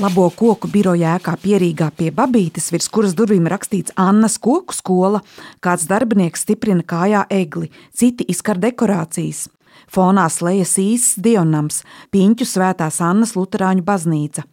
[0.00, 5.18] Labo koku biroja ēkā pierīgā pie babītes, virs kuras durvīm rakstīts Annas koku skola.
[5.60, 9.50] Kāds darbinieks stiprina kājā egli, citi izkar dekorācijas.
[9.92, 11.82] Fonā slējas īsts Dionams,
[12.16, 14.46] Piņķu svētās Annas Lutāņu baznīca.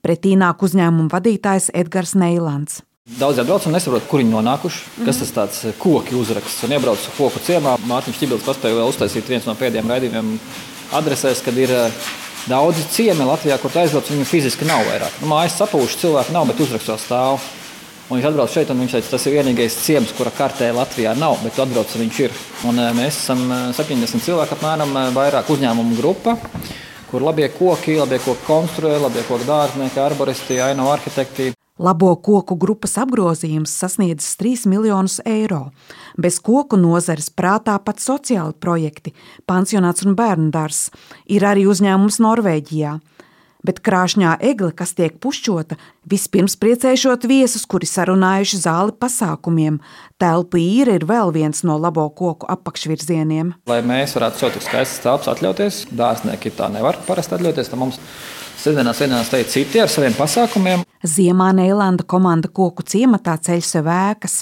[0.00, 2.80] Pretī nāk uzņēmuma vadītājs Edgars Neilands.
[3.20, 5.04] Daudz atbrauc un nesaprot, kur viņi nonākuši.
[5.04, 6.64] Kas tas tāds koki uzraksts?
[6.64, 7.76] Un iebrauc koku ciemā.
[7.92, 10.36] Mārtiņš Čibils paspēja vēl uztaisīt viens no pēdējiem raidījumiem
[10.96, 11.76] adresēs, kad ir
[12.44, 15.20] Daudzi ciemi Latvijā, kur aizbrauc, viņu fiziski nav vairāk.
[15.22, 17.40] Nu, mājas sapūšas cilvēku nav, bet uzrakstos stāv.
[18.04, 21.38] Un viņš atbrauc šeit, un viņš teica, tas ir vienīgais ciems, kura kartē Latvijā nav,
[21.40, 22.34] bet atbrauc, viņš ir.
[22.68, 26.36] Un mēs esam 70 cilvēku apmēram vairāk uzņēmumu grupa
[27.14, 31.52] kur labie koki, labie koki konstruē, labie koki dārznieki, arboristi, ainavu arhitekti.
[31.74, 35.72] Labo koku grupas apgrozījums sasniedzis 3 miljonus eiro.
[36.14, 39.10] Bez koku nozares prātā pat sociāli projekti,
[39.42, 40.92] pansionāts un bērnu dārzs,
[41.26, 42.92] ir arī uzņēmums Norvēģijā.
[43.64, 45.78] Bet krāšņā egle, kas tiek pušķota,
[46.10, 49.80] vispirms priecēšot viesus, kuri sarunājuši zāli pasākumiem.
[50.20, 53.54] Telpu īra ir vēl viens no labo koku apakšvirzieniem.
[53.70, 57.72] Lai mēs varētu šo tik skaistas telpas atļauties, dārznieki tā nevar parasti atļauties,
[58.64, 60.84] Sēdienās vienās teica citi ar saviem pasākumiem.
[61.04, 64.38] Ziemā Neilanda komanda koku ciematā ceļ sev ēkas.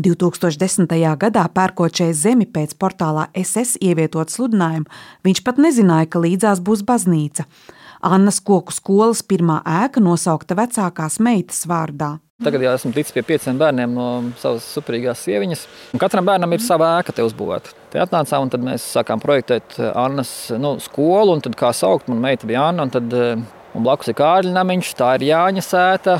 [0.00, 0.94] 2010.
[1.20, 4.88] gadā pērkot šeit zemi pēc portālā SS ievietot sludinājumu,
[5.26, 7.44] viņš pat nezināja, ka līdzās būs baznīca.
[8.04, 12.16] Annas koku skolas pirmā ēka nosaukta vecākās meitas vārdā.
[12.44, 15.64] Tagad jau esmu ticis pie pieciem bērniem no savas superīgās sieviņas.
[15.98, 17.74] Katram bērnam ir sava ēka te uzbūvēta.
[17.90, 21.34] Te atnācām un tad mēs sākām projektēt Annas nu, skolu.
[21.34, 22.86] Un tad, kā saukt, man meita bija Anna.
[22.86, 23.16] Un tad
[23.76, 26.14] Un blakus ir Kārļa namiņš, tā ir Jāņa sēta.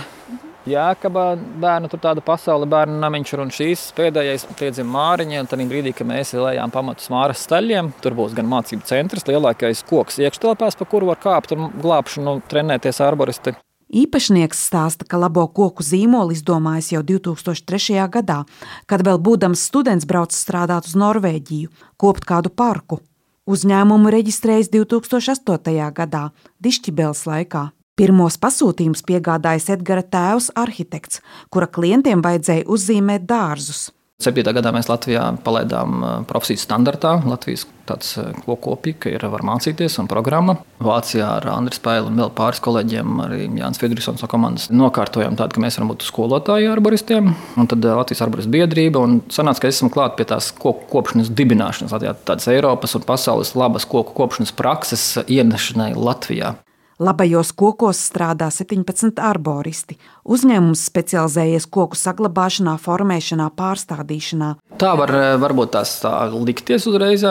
[0.69, 1.24] Jēkabā
[1.62, 5.47] bērnu tur tāda pasaule, bērnu namiņš ir un šīs pēdējais piedzima Māriņa.
[5.48, 10.20] Tad brīdī, kad mēs lējām pamatus Māras staļiem, tur būs gan mācību centrs, lielākais koks
[10.20, 13.56] iekštelpās, pa kuru var kāpt un glābšanu, trenēties arboristi.
[13.89, 18.02] Īpašnieks stāsta, ka labo koku zīmolu izdomājis jau 2003.
[18.12, 18.42] gadā,
[18.84, 23.01] kad vēl būdams students brauca strādāt uz Norvēģiju, kopt kādu parku.
[23.48, 25.89] Uzņēmumu reģistrējis 2008.
[25.96, 26.28] gadā,
[26.61, 27.70] Dišķibēles laikā.
[27.98, 31.19] Pirmos pasūtījumus piegādājis Edgara tēvs, arhitekts,
[31.51, 33.89] kura klientiem vajadzēja uzzīmēt dārzus.
[34.23, 34.42] 7.
[34.55, 37.13] gadā mēs Latvijā palaidām profesijas standartā.
[37.27, 38.17] Latvijas tāds
[38.47, 40.57] kopīgi, ka ir var mācīties un programma.
[40.83, 45.55] Vācijā ar Andriu Spēlu un vēl pāris kolēģiem, arī Jānis Fedrisons no komandas, nokārtojām tādu,
[45.55, 47.31] ka mēs varam būt skolotāji arboristiem.
[47.58, 51.98] Un tad Latvijas arboristu biedrība un sanāca, ka esam klāt pie tās koku kopšanas dibināšanas,
[52.27, 56.57] tādas Eiropas un pasaules labas koku kopšanas prakses ienešanai Latvijā.
[56.98, 59.95] Labajos kokos strādā 17 arboristi.
[60.27, 64.48] Uzņēmums specializējies koku saglabāšanā, formēšanā, pārstādīšanā.
[64.83, 67.23] Tā var varbūt tās tā likties uzreiz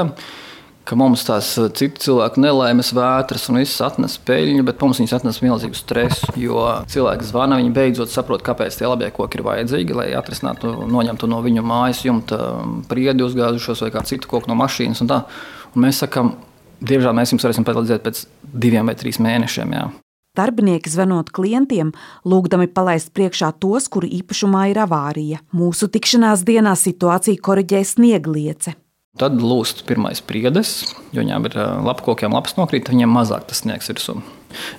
[0.88, 5.42] ka mums tās citu cilvēku nelaimes, vētras un viss atnes peļņu, bet mums viņas atnes
[5.44, 6.32] milzīgu stresu.
[6.40, 11.28] Jo cilvēki zvana, viņi beidzot saprot, kāpēc tie labie koki ir vajadzīgi, lai atrisinātu, noņemtu
[11.28, 12.40] no viņu mājas jumta
[12.88, 15.04] priedi uzgāzušos vai kādu citu koku no mašīnas.
[15.04, 15.24] Un tā.
[15.74, 16.38] un mēs sakām,
[16.82, 19.74] Diemžēl mēs jums varēsim palīdzēt pēc diviem vai trīs mēnešiem.
[19.74, 19.88] Jā.
[20.38, 21.96] Darbinieki zvanot klientiem,
[22.30, 25.42] lūgdami palaist priekšā tos, kuru īpašumā ir avārija.
[25.58, 28.76] Mūsu tikšanās dienā situāciju koriģē sniegliece.
[29.18, 31.56] Tad lūst pirmais priedes, jo viņām ir
[31.88, 34.20] lapkokiem lapas nokrīt, viņiem mazāk tas sniegs virsū.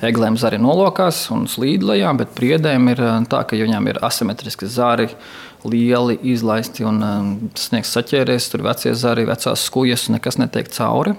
[0.06, 5.09] Eglēm zari nolokās un slīd lejā, bet priedēm ir tā, ka viņām ir asimetriski zari,
[5.66, 7.03] lieli izlaisti un
[7.59, 11.19] sniegs saķēries, tur vecie zari, vecās skujas, nekas netiek cauri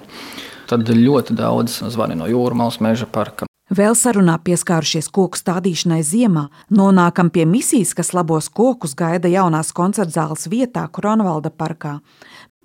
[0.69, 3.49] tad ļoti daudz zvani no jūrmālas meža parka.
[3.69, 10.47] Vēl sarunā pieskārušies koku stādīšanai ziemā, nonākam pie misijas, kas labos kokus gaida jaunās koncertzāles
[10.49, 11.99] vietā Kronvalda parkā.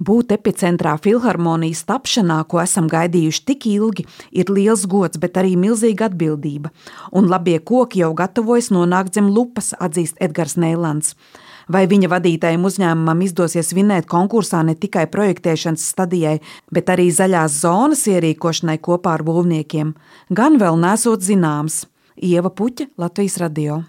[0.00, 6.08] Būt epicentrā filharmonijas tapšanā, ko esam gaidījuši tik ilgi, ir liels gods, bet arī milzīga
[6.08, 6.72] atbildība.
[7.12, 11.14] Un labie koki jau gatavojas nonākt zem lupas, atzīst Edgars Neilands.
[11.68, 16.38] Vai viņa vadītajam uzņēmumam izdosies vinēt konkursā ne tikai projektēšanas stadijai,
[16.74, 19.94] bet arī zaļās zonas ierīkošanai kopā ar būvniekiem,
[20.30, 21.84] gan vēl nesot zināms.
[22.20, 23.84] Ieva Puķa, Latvijas radio.